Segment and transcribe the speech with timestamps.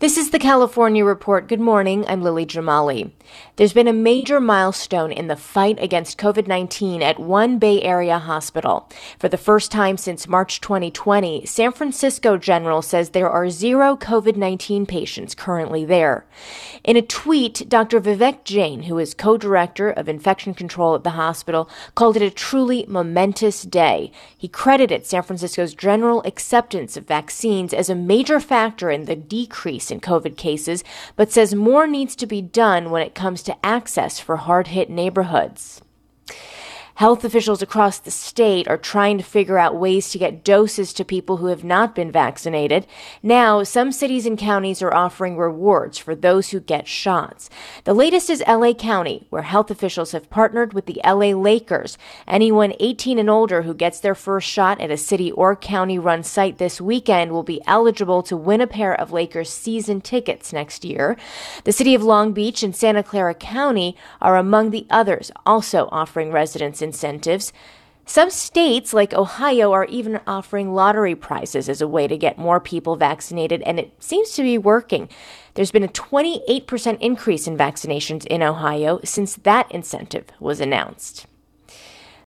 [0.00, 1.46] This is the California Report.
[1.46, 2.06] Good morning.
[2.08, 3.10] I'm Lily Jamali.
[3.56, 8.18] There's been a major milestone in the fight against COVID 19 at one Bay Area
[8.18, 8.88] hospital.
[9.18, 14.36] For the first time since March 2020, San Francisco General says there are zero COVID
[14.36, 16.24] 19 patients currently there.
[16.82, 18.00] In a tweet, Dr.
[18.00, 22.30] Vivek Jain, who is co director of infection control at the hospital, called it a
[22.30, 24.12] truly momentous day.
[24.34, 29.89] He credited San Francisco's general acceptance of vaccines as a major factor in the decrease
[29.90, 30.84] in COVID cases,
[31.16, 34.90] but says more needs to be done when it comes to access for hard hit
[34.90, 35.82] neighborhoods.
[37.00, 41.02] Health officials across the state are trying to figure out ways to get doses to
[41.02, 42.86] people who have not been vaccinated.
[43.22, 47.48] Now, some cities and counties are offering rewards for those who get shots.
[47.84, 51.96] The latest is LA County, where health officials have partnered with the LA Lakers.
[52.28, 56.22] Anyone 18 and older who gets their first shot at a city or county run
[56.22, 60.84] site this weekend will be eligible to win a pair of Lakers season tickets next
[60.84, 61.16] year.
[61.64, 66.30] The city of Long Beach and Santa Clara County are among the others also offering
[66.30, 67.52] residents incentives.
[68.06, 72.58] Some states, like Ohio, are even offering lottery prizes as a way to get more
[72.58, 75.08] people vaccinated, and it seems to be working.
[75.54, 81.26] There's been a 28% increase in vaccinations in Ohio since that incentive was announced.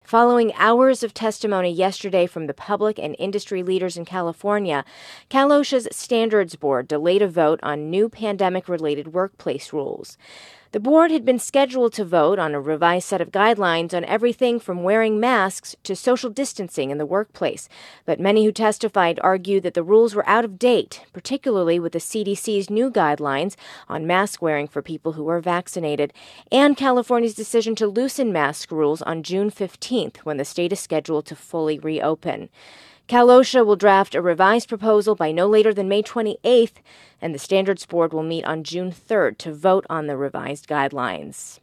[0.08, 4.86] Following hours of testimony yesterday from the public and industry leaders in California,
[5.28, 10.18] Cal OSHA's Standards Board delayed a vote on new pandemic related workplace rules.
[10.74, 14.60] The board had been scheduled to vote on a revised set of guidelines on everything
[14.60, 17.70] from wearing masks to social distancing in the workplace,
[18.06, 22.00] but many who testified argued that the rules were out of date, particularly with the
[22.00, 23.56] CDC's new guidelines
[23.88, 26.12] on mask wearing for people who are vaccinated,
[26.52, 31.26] and California's decision to loosen mask rules on June 15th when the state is scheduled
[31.28, 32.50] to fully reopen.
[33.08, 36.74] Cal OSHA will draft a revised proposal by no later than May 28th,
[37.22, 41.60] and the Standards Board will meet on June 3rd to vote on the revised guidelines.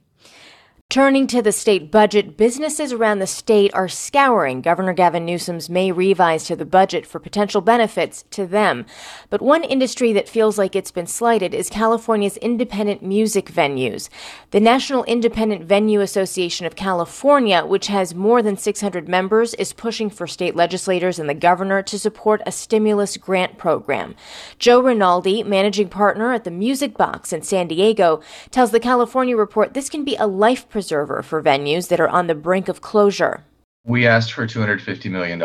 [0.90, 5.90] Turning to the state budget, businesses around the state are scouring Governor Gavin Newsom's May
[5.90, 8.86] revise to the budget for potential benefits to them.
[9.28, 14.08] But one industry that feels like it's been slighted is California's independent music venues.
[14.52, 20.08] The National Independent Venue Association of California, which has more than 600 members, is pushing
[20.10, 24.14] for state legislators and the governor to support a stimulus grant program.
[24.60, 28.20] Joe Rinaldi, managing partner at the Music Box in San Diego,
[28.52, 32.26] tells the California Report this can be a life preserver for venues that are on
[32.26, 33.44] the brink of closure.
[33.84, 35.40] We asked for $250 million.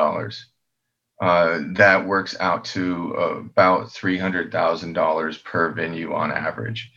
[1.22, 6.91] Uh, that works out to about $300,000 per venue on average.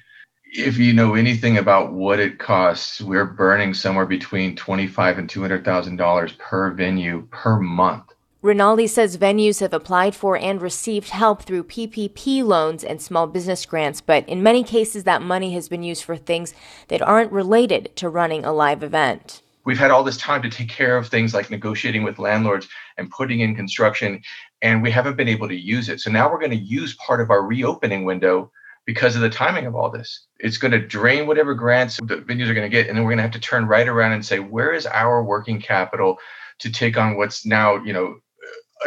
[0.47, 6.39] If you know anything about what it costs, we're burning somewhere between 25 and $200,000
[6.39, 8.12] per venue per month.
[8.43, 13.65] Rinaldi says venues have applied for and received help through PPP loans and small business
[13.65, 16.53] grants, but in many cases that money has been used for things
[16.89, 19.43] that aren't related to running a live event.
[19.65, 22.67] We've had all this time to take care of things like negotiating with landlords
[22.99, 24.21] and putting in construction,
[24.61, 26.01] and we haven't been able to use it.
[26.01, 28.51] So now we're going to use part of our reopening window
[28.87, 30.27] because of the timing of all this.
[30.41, 33.11] It's going to drain whatever grants the venues are going to get, and then we're
[33.11, 36.19] going to have to turn right around and say, where is our working capital
[36.59, 38.17] to take on what's now, you know,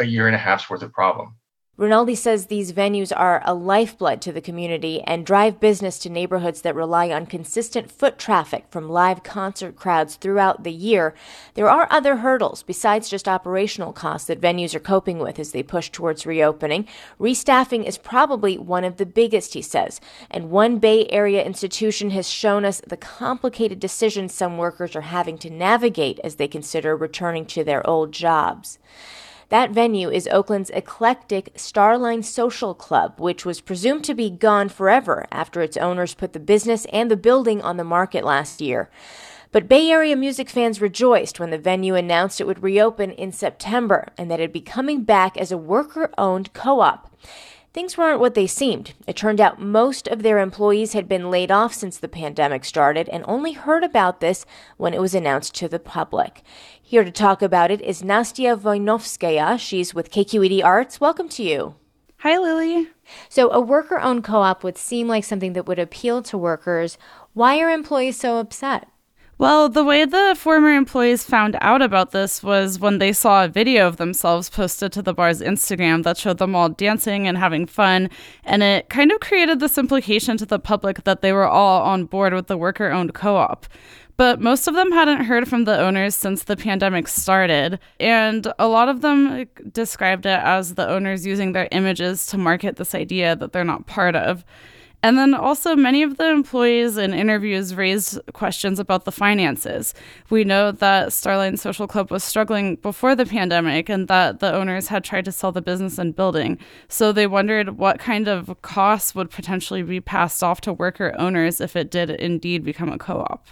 [0.00, 1.36] a year and a half's worth of problem.
[1.78, 6.62] Rinaldi says these venues are a lifeblood to the community and drive business to neighborhoods
[6.62, 11.14] that rely on consistent foot traffic from live concert crowds throughout the year.
[11.52, 15.62] There are other hurdles besides just operational costs that venues are coping with as they
[15.62, 16.88] push towards reopening.
[17.20, 20.00] Restaffing is probably one of the biggest, he says,
[20.30, 25.36] and one Bay Area institution has shown us the complicated decisions some workers are having
[25.36, 28.78] to navigate as they consider returning to their old jobs.
[29.48, 35.26] That venue is Oakland's eclectic Starline Social Club, which was presumed to be gone forever
[35.30, 38.90] after its owners put the business and the building on the market last year.
[39.52, 44.08] But Bay Area music fans rejoiced when the venue announced it would reopen in September
[44.18, 47.14] and that it'd be coming back as a worker owned co op.
[47.76, 48.94] Things weren't what they seemed.
[49.06, 53.06] It turned out most of their employees had been laid off since the pandemic started
[53.10, 54.46] and only heard about this
[54.78, 56.42] when it was announced to the public.
[56.80, 59.60] Here to talk about it is Nastia Voynovskaya.
[59.60, 61.02] She's with KQED Arts.
[61.02, 61.74] Welcome to you.
[62.20, 62.88] Hi, Lily.
[63.28, 66.96] So, a worker owned co op would seem like something that would appeal to workers.
[67.34, 68.88] Why are employees so upset?
[69.38, 73.48] Well, the way the former employees found out about this was when they saw a
[73.48, 77.66] video of themselves posted to the bar's Instagram that showed them all dancing and having
[77.66, 78.08] fun.
[78.44, 82.06] And it kind of created this implication to the public that they were all on
[82.06, 83.66] board with the worker owned co op.
[84.16, 87.78] But most of them hadn't heard from the owners since the pandemic started.
[88.00, 92.76] And a lot of them described it as the owners using their images to market
[92.76, 94.46] this idea that they're not part of.
[95.06, 99.94] And then also, many of the employees in interviews raised questions about the finances.
[100.30, 104.88] We know that Starline Social Club was struggling before the pandemic and that the owners
[104.88, 106.58] had tried to sell the business and building.
[106.88, 111.60] So they wondered what kind of costs would potentially be passed off to worker owners
[111.60, 113.46] if it did indeed become a co op.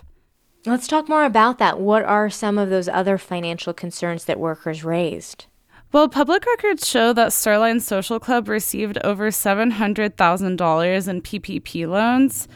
[0.67, 1.79] Let's talk more about that.
[1.79, 5.47] What are some of those other financial concerns that workers raised?
[5.95, 12.49] Well, public records show that Starline Social Club received over $700,000 in PPP loans.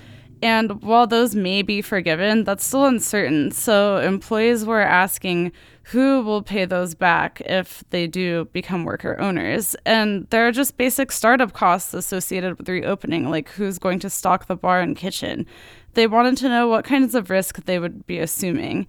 [0.42, 3.52] And while those may be forgiven, that's still uncertain.
[3.52, 5.52] So employees were asking
[5.84, 9.76] who will pay those back if they do become worker owners.
[9.86, 14.46] And there are just basic startup costs associated with reopening, like who's going to stock
[14.48, 15.46] the bar and kitchen.
[15.94, 18.88] They wanted to know what kinds of risk they would be assuming.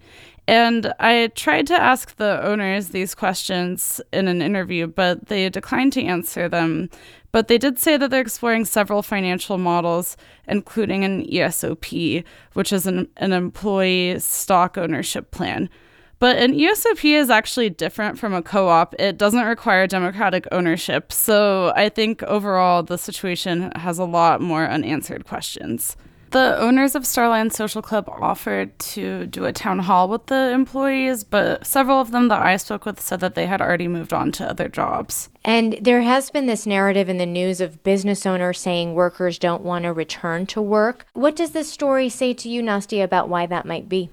[0.50, 5.92] And I tried to ask the owners these questions in an interview, but they declined
[5.92, 6.90] to answer them.
[7.30, 10.16] But they did say that they're exploring several financial models,
[10.48, 12.24] including an ESOP,
[12.54, 15.70] which is an, an employee stock ownership plan.
[16.18, 18.96] But an ESOP is actually different from a co op.
[18.98, 21.12] It doesn't require democratic ownership.
[21.12, 25.96] So I think overall, the situation has a lot more unanswered questions.
[26.30, 31.24] The owners of Starline Social Club offered to do a town hall with the employees,
[31.24, 34.30] but several of them that I spoke with said that they had already moved on
[34.32, 35.28] to other jobs.
[35.44, 39.64] And there has been this narrative in the news of business owners saying workers don't
[39.64, 41.04] want to return to work.
[41.14, 44.10] What does this story say to you, Nastia, about why that might be?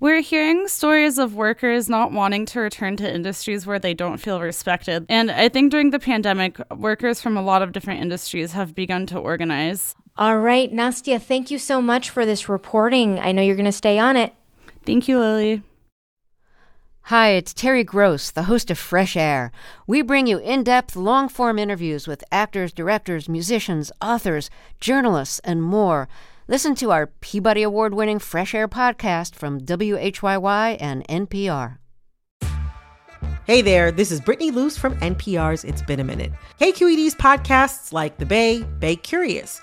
[0.00, 4.40] We're hearing stories of workers not wanting to return to industries where they don't feel
[4.40, 5.04] respected.
[5.10, 9.06] And I think during the pandemic, workers from a lot of different industries have begun
[9.06, 9.96] to organize.
[10.18, 13.20] All right, Nastia, thank you so much for this reporting.
[13.20, 14.34] I know you're going to stay on it.
[14.84, 15.62] Thank you, Lily.
[17.02, 19.52] Hi, it's Terry Gross, the host of Fresh Air.
[19.86, 24.50] We bring you in depth, long form interviews with actors, directors, musicians, authors,
[24.80, 26.08] journalists, and more.
[26.48, 31.78] Listen to our Peabody Award winning Fresh Air podcast from WHYY and NPR.
[33.48, 36.32] Hey there, this is Brittany Luce from NPR's It's Been a Minute.
[36.60, 39.62] KQED's podcasts like The Bay, Bay Curious,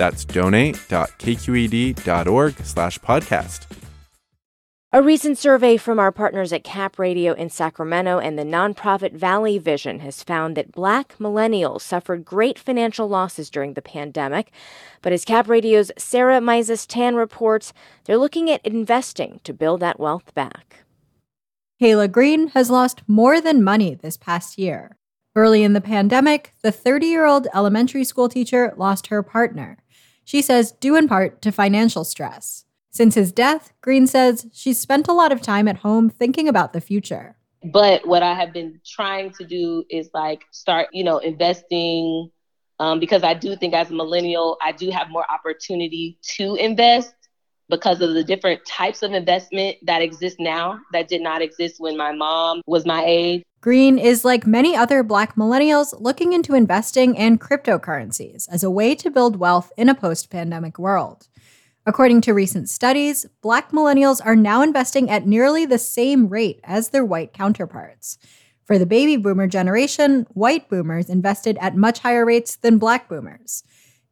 [0.00, 3.66] That's donate.kqed.org slash podcast.
[4.94, 9.58] A recent survey from our partners at Cap Radio in Sacramento and the nonprofit Valley
[9.58, 14.50] Vision has found that black millennials suffered great financial losses during the pandemic.
[15.02, 17.74] But as Cap Radio's Sarah Mizes Tan reports,
[18.06, 20.84] they're looking at investing to build that wealth back.
[21.78, 24.96] Kayla Green has lost more than money this past year.
[25.36, 29.76] Early in the pandemic, the 30 year old elementary school teacher lost her partner.
[30.30, 32.64] She says, due in part to financial stress.
[32.92, 36.72] Since his death, Green says she's spent a lot of time at home thinking about
[36.72, 37.34] the future.
[37.64, 42.30] But what I have been trying to do is like start, you know, investing
[42.78, 47.12] um, because I do think as a millennial, I do have more opportunity to invest
[47.68, 51.96] because of the different types of investment that exist now that did not exist when
[51.96, 53.42] my mom was my age.
[53.62, 58.94] Green is like many other black millennials looking into investing in cryptocurrencies as a way
[58.94, 61.28] to build wealth in a post pandemic world.
[61.84, 66.88] According to recent studies, black millennials are now investing at nearly the same rate as
[66.88, 68.16] their white counterparts.
[68.64, 73.62] For the baby boomer generation, white boomers invested at much higher rates than black boomers.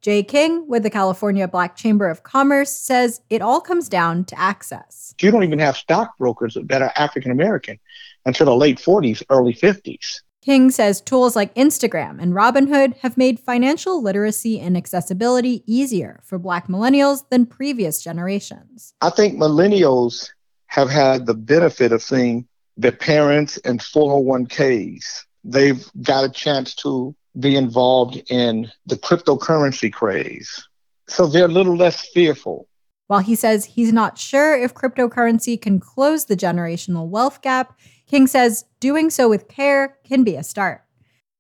[0.01, 4.39] Jay King with the California Black Chamber of Commerce says it all comes down to
[4.39, 5.13] access.
[5.21, 7.81] You don't even have stockbrokers that are African American
[8.25, 10.21] until the late 40s, early 50s.
[10.41, 16.39] King says tools like Instagram and Robinhood have made financial literacy and accessibility easier for
[16.39, 18.95] Black millennials than previous generations.
[19.01, 20.31] I think millennials
[20.67, 25.25] have had the benefit of seeing their parents and 401ks.
[25.43, 30.69] They've got a chance to be involved in the cryptocurrency craze.
[31.09, 32.69] So they're a little less fearful.
[33.07, 38.27] While he says he's not sure if cryptocurrency can close the generational wealth gap, King
[38.27, 40.83] says doing so with care can be a start.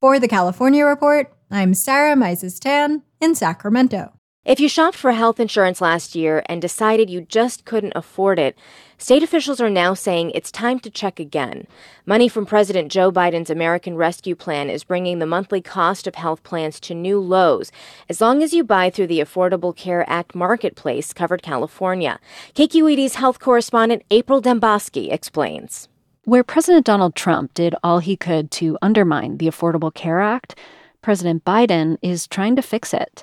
[0.00, 4.18] For the California Report, I'm Sarah Mizes Tan in Sacramento.
[4.49, 8.59] If you shopped for health insurance last year and decided you just couldn't afford it,
[8.97, 11.67] state officials are now saying it's time to check again.
[12.07, 16.43] Money from President Joe Biden's American Rescue Plan is bringing the monthly cost of health
[16.45, 17.71] plans to new lows,
[18.09, 22.19] as long as you buy through the Affordable Care Act marketplace covered California.
[22.55, 25.90] KQED's health correspondent April Dembosky explains.
[26.25, 30.55] Where President Donald Trump did all he could to undermine the Affordable Care Act,
[31.02, 33.23] President Biden is trying to fix it.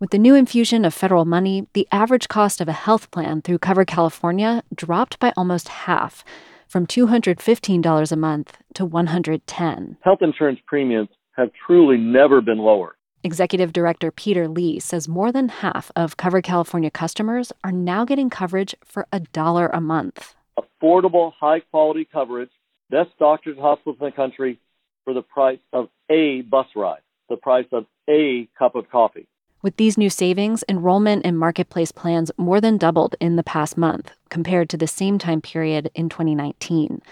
[0.00, 3.58] With the new infusion of federal money, the average cost of a health plan through
[3.58, 6.24] Covered California dropped by almost half,
[6.68, 9.96] from $215 a month to $110.
[10.02, 12.94] Health insurance premiums have truly never been lower.
[13.24, 18.30] Executive Director Peter Lee says more than half of Covered California customers are now getting
[18.30, 20.36] coverage for a dollar a month.
[20.56, 22.50] Affordable, high quality coverage,
[22.88, 24.60] best doctors and hospitals in the country
[25.02, 29.26] for the price of a bus ride, the price of a cup of coffee.
[29.60, 34.12] With these new savings, enrollment in marketplace plans more than doubled in the past month
[34.28, 37.02] compared to the same time period in 2019.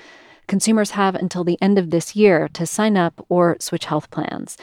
[0.47, 4.57] Consumers have until the end of this year to sign up or switch health plans.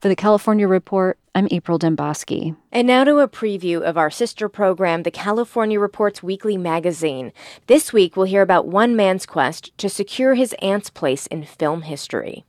[0.00, 2.56] For the California Report, I'm April Dembosky.
[2.72, 7.32] And now to a preview of our sister program, the California Reports Weekly Magazine.
[7.68, 11.82] This week, we'll hear about one man's quest to secure his aunt's place in film
[11.82, 12.44] history.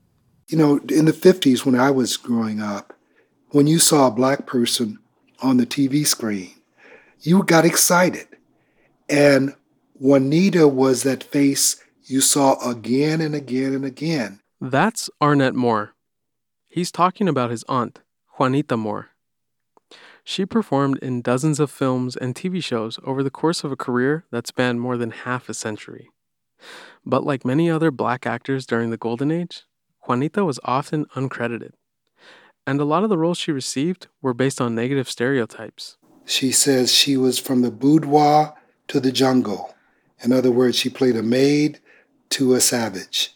[0.47, 2.93] You know, in the 50s, when I was growing up,
[3.51, 4.99] when you saw a black person
[5.41, 6.51] on the TV screen,
[7.21, 8.27] you got excited.
[9.09, 9.55] And
[9.95, 14.39] Juanita was that face you saw again and again and again.
[14.61, 15.93] That's Arnett Moore.
[16.67, 18.01] He's talking about his aunt,
[18.37, 19.09] Juanita Moore.
[20.23, 24.25] She performed in dozens of films and TV shows over the course of a career
[24.31, 26.09] that spanned more than half a century.
[27.03, 29.63] But like many other black actors during the Golden Age,
[30.07, 31.71] Juanita was often uncredited
[32.69, 35.97] and a lot of the roles she received were based on negative stereotypes.
[36.25, 38.53] She says she was from the boudoir
[38.89, 39.73] to the jungle.
[40.23, 41.79] In other words, she played a maid
[42.29, 43.33] to a savage,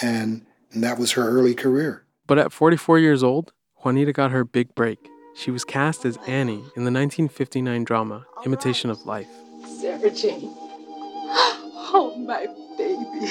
[0.00, 2.06] and, and that was her early career.
[2.26, 3.52] But at 44 years old,
[3.84, 5.10] Juanita got her big break.
[5.34, 9.28] She was cast as Annie in the 1959 drama Imitation of Life.
[9.78, 10.56] Sarah Jane.
[11.92, 12.46] Oh, my
[12.78, 13.26] baby.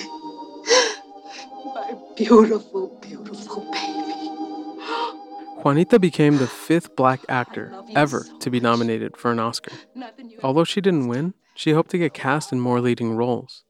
[1.73, 3.98] My beautiful, beautiful baby.
[5.63, 9.73] Juanita became the fifth black actor ever to be nominated for an Oscar.
[10.41, 13.65] Although she didn't win, she hoped to get cast in more leading roles.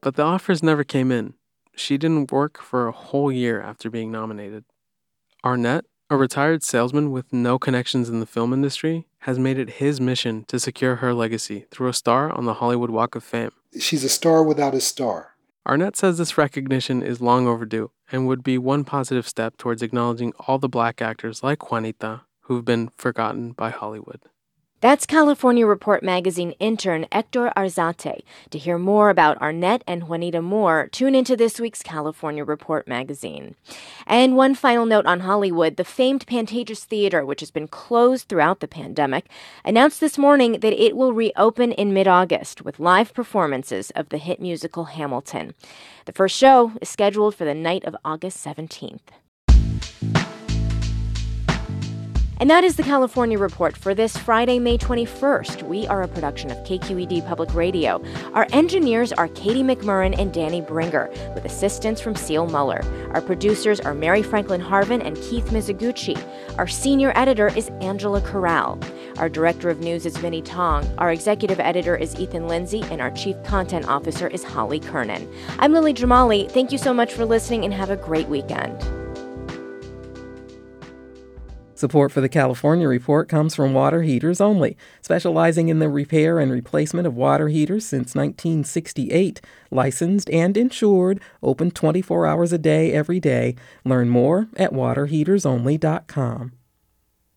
[0.00, 1.34] But the offers never came in.
[1.76, 4.64] She didn't work for a whole year after being nominated.
[5.44, 10.00] Arnett, a retired salesman with no connections in the film industry, has made it his
[10.00, 13.50] mission to secure her legacy through a star on the Hollywood Walk of Fame.
[13.78, 15.34] She's a star without a star.
[15.66, 20.32] Arnett says this recognition is long overdue and would be one positive step towards acknowledging
[20.46, 24.22] all the black actors like Juanita who've been forgotten by Hollywood.
[24.80, 28.22] That's California Report magazine intern Hector Arzate.
[28.50, 33.56] To hear more about Arnett and Juanita Moore, tune into this week's California Report magazine.
[34.06, 38.60] And one final note on Hollywood the famed Pantages Theater, which has been closed throughout
[38.60, 39.28] the pandemic,
[39.64, 44.18] announced this morning that it will reopen in mid August with live performances of the
[44.18, 45.54] hit musical Hamilton.
[46.04, 49.00] The first show is scheduled for the night of August 17th.
[52.40, 55.64] And that is the California Report for this Friday, May 21st.
[55.64, 58.00] We are a production of KQED Public Radio.
[58.32, 62.84] Our engineers are Katie McMurran and Danny Bringer, with assistance from Seal Muller.
[63.12, 66.16] Our producers are Mary Franklin Harvin and Keith Mizuguchi.
[66.58, 68.78] Our senior editor is Angela Corral.
[69.16, 70.86] Our director of news is Vinnee Tong.
[70.98, 75.28] Our executive editor is Ethan Lindsey, and our chief content officer is Holly Kernan.
[75.58, 76.48] I'm Lily Jamali.
[76.48, 78.97] Thank you so much for listening and have a great weekend.
[81.78, 86.50] Support for the California Report comes from Water Heaters Only, specializing in the repair and
[86.50, 89.40] replacement of water heaters since 1968.
[89.70, 93.54] Licensed and insured, open 24 hours a day every day.
[93.84, 96.52] Learn more at waterheatersonly.com.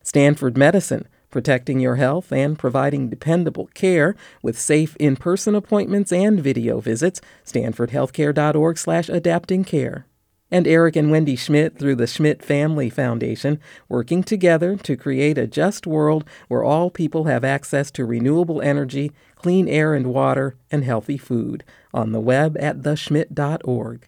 [0.01, 6.79] Stanford Medicine, protecting your health and providing dependable care with safe in-person appointments and video
[6.79, 7.21] visits.
[7.45, 10.07] StanfordHealthcare.org slash adapting care.
[10.51, 15.47] And Eric and Wendy Schmidt through the Schmidt Family Foundation, working together to create a
[15.47, 20.83] just world where all people have access to renewable energy, clean air and water, and
[20.83, 21.63] healthy food.
[21.93, 24.07] On the web at theschmidt.org.